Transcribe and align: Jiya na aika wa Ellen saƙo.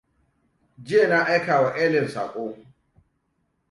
Jiya 0.83 1.07
na 1.07 1.25
aika 1.25 1.61
wa 1.61 1.75
Ellen 1.77 2.07
saƙo. 2.07 2.57